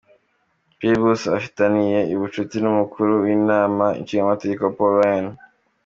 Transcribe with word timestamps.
Priebus 0.77 1.21
afitaniye 1.37 1.97
ubucuti 2.15 2.55
n’umukuru 2.59 3.11
w’inama 3.23 3.85
nshingamateka 4.01 4.63
Paul 4.75 4.93
Ryan. 5.01 5.27